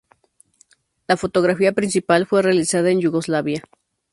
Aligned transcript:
La 1.07 1.15
fotografía 1.15 1.73
principal 1.73 2.25
fue 2.25 2.41
realizada 2.41 2.89
en 2.89 3.01
Yugoslavia. 3.01 3.61